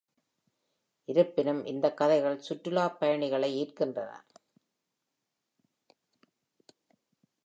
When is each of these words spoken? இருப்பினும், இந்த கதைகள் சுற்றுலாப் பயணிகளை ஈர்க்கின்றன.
இருப்பினும், 1.09 1.65
இந்த 1.65 1.93
கதைகள் 1.93 2.39
சுற்றுலாப் 2.39 2.99
பயணிகளை 2.99 3.49
ஈர்க்கின்றன. 3.61 4.11